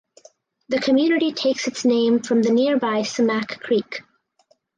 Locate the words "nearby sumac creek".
2.41-4.01